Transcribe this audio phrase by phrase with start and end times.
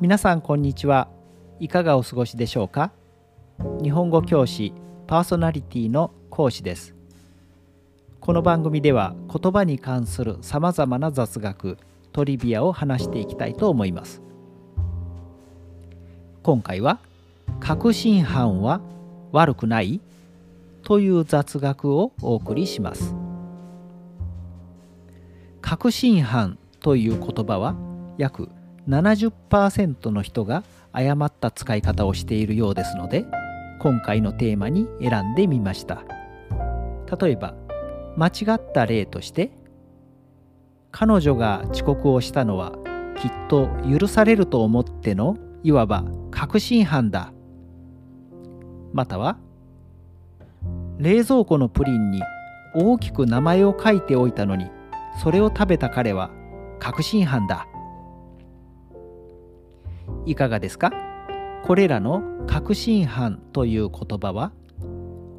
[0.00, 1.08] 皆さんこんにちは。
[1.58, 2.92] いかがお過ごしでしょうか？
[3.82, 4.72] 日本語教師
[5.08, 6.94] パーソナリティの講師です。
[8.20, 11.78] この番組では言葉に関するさまざまな雑学
[12.12, 14.22] トリビアを話していきたいと思います。
[16.44, 17.00] 今回は
[17.58, 18.80] 確信犯は
[19.32, 20.00] 悪くない？
[20.84, 23.16] という雑学をお送りします。
[25.60, 27.74] 確信犯という言葉は
[28.16, 28.48] 約
[28.88, 33.26] 70%の人が誤った使い方をしているようですので
[33.80, 36.02] 今回のテーマに選んでみました。
[37.20, 37.54] 例えば
[38.16, 39.52] 間違った例として
[40.90, 42.72] 彼女が遅刻をしたのは
[43.20, 47.32] きっと許されると思ってのいわば確信犯だ。
[48.92, 49.38] または
[50.98, 52.22] 冷蔵庫のプリンに
[52.74, 54.70] 大きく名前を書いておいたのに
[55.22, 56.30] それを食べた彼は
[56.80, 57.67] 確信犯だ。
[60.26, 60.92] いかがですか？
[61.64, 64.52] これらの確信犯という言葉は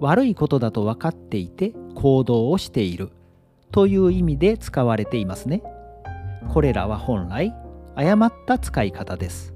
[0.00, 3.10] 悪いことだと分かっていて行動をしている
[3.70, 5.62] という意味で使われていますね。
[6.48, 7.54] これらは本来
[7.94, 9.54] 誤った使い方です。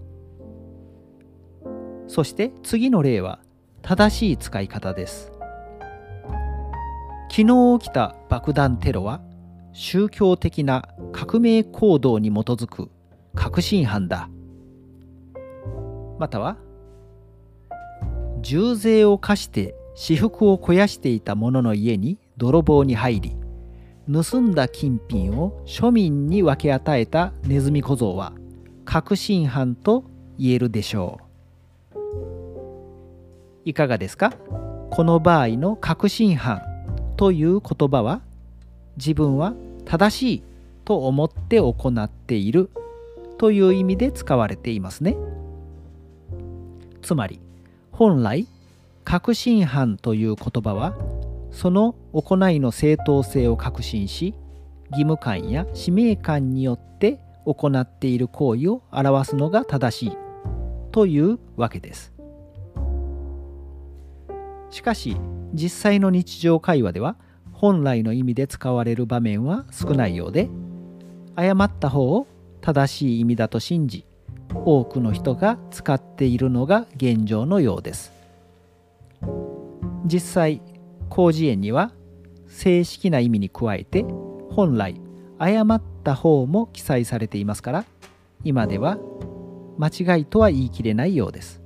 [2.08, 3.38] そして次の例は
[3.82, 5.32] 正しい使い方です。
[7.30, 9.22] 昨日起きた爆弾テロは
[9.72, 12.90] 宗教的な革命行動に基づく
[13.34, 14.28] 確信犯だ。
[16.22, 16.56] または
[18.42, 23.36] 重税を課して私服を肥やしていた者の家に泥棒に入り
[24.08, 28.34] 盗んだ金品を庶民に分け与えたネズミ小僧は
[28.84, 30.04] 確信犯と
[30.38, 31.18] 言えるでしょ
[31.96, 31.98] う。
[33.64, 34.32] いかがですか？
[34.90, 36.62] この場合の確信犯
[37.16, 38.22] という言葉は
[38.96, 39.54] 自分は
[39.86, 40.42] 正しい
[40.84, 42.70] と思って行っている
[43.38, 45.16] という意味で使われていますね。
[47.02, 47.40] つまり
[47.90, 48.46] 本来
[49.04, 50.96] 確信犯という言葉は
[51.50, 54.34] その行いの正当性を確信し
[54.90, 60.16] 義務感や使命感によって行っている行為を表すのが正しい
[60.92, 62.12] というわけです。
[64.70, 65.16] しかし
[65.52, 67.16] 実際の日常会話では
[67.52, 70.48] 本来の意味で使われる場面は少ないようで
[71.36, 72.26] 誤った方を
[72.60, 74.06] 正しい意味だと信じ
[74.54, 78.12] 多くの人が使っているのが現状のようです。
[80.04, 80.62] 実際
[81.10, 81.92] 広辞苑には
[82.48, 84.04] 正式な意味に加えて
[84.50, 85.00] 本来
[85.38, 87.84] 誤った方も記載されていますから
[88.44, 88.98] 今では
[89.78, 91.62] 間違いとは言い切れないようです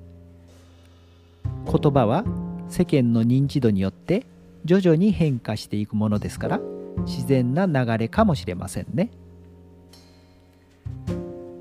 [1.64, 2.24] 言葉は
[2.68, 4.26] 世間の認知度によって
[4.64, 6.60] 徐々に変化していくものですから
[7.04, 9.10] 自然な流れかもしれませんね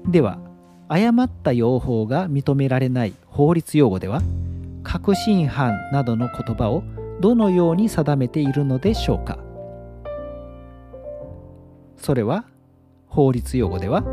[0.07, 0.39] では
[0.87, 4.21] 誤った用法が認められない法律用語では
[4.83, 6.83] 確信犯などの言葉を
[7.19, 9.39] どのように定めているのでしょうか
[11.97, 12.45] それは
[13.07, 14.03] 法律用語では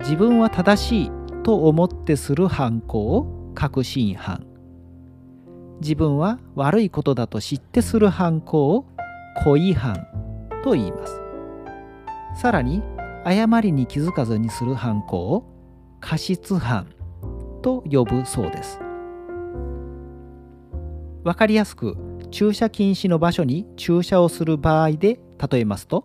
[0.00, 1.10] 自分は正しい
[1.44, 4.46] と思ってする犯行を確信犯
[5.80, 8.86] 自分は悪いことだと知ってする犯行を
[9.44, 10.06] 故意犯
[10.62, 11.20] と言います
[12.40, 12.82] さらに
[13.24, 15.53] 誤りに気づかずにする犯行を
[16.04, 16.86] 過失犯
[17.62, 18.78] と呼ぶそうです。
[21.24, 21.96] 分かりやすく
[22.30, 25.18] 駐車禁止の場所に駐車をする場合で
[25.50, 26.04] 例えますと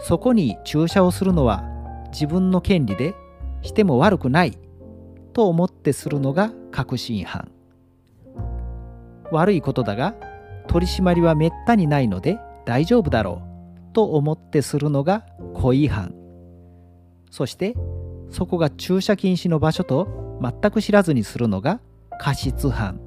[0.00, 1.62] そこに駐車をするのは
[2.10, 3.14] 自分の権利で
[3.62, 4.58] しても悪くない
[5.32, 7.52] と思ってするのが確信犯。
[9.30, 10.16] 悪いことだが
[10.66, 13.42] 取り締まりはめったにないので大丈夫だろ
[13.90, 15.24] うと思ってするのが
[15.54, 16.16] 故意犯。
[17.30, 17.76] そして
[18.30, 21.80] そこが駐車禁止の場所と全く知らずにするのが
[22.18, 23.00] 過失犯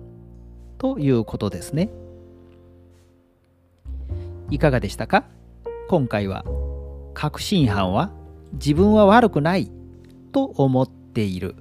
[0.78, 1.90] ということですね。
[4.50, 5.26] いかがでしたか？
[5.90, 6.46] 今回は
[7.14, 8.12] 確信犯は
[8.54, 9.70] 自分は悪くない
[10.32, 11.56] と思っている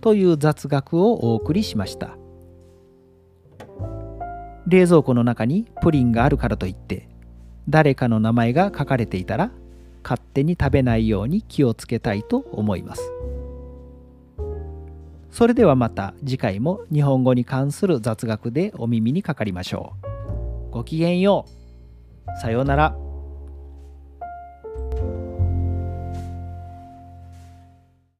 [0.00, 2.16] という雑学をお送りしました。
[4.66, 7.08] 冷蔵庫の中にプリンがあるからといって
[7.68, 9.50] 誰かの名前が書かれていたら
[10.02, 13.12] 勝手に食べないように気をつけたいと思います。
[15.30, 19.94] それではまた次回も日本語に関する雑学でお耳にかかりましょ
[20.70, 20.70] う。
[20.72, 22.40] ごきげんよう。
[22.40, 23.01] さようなら。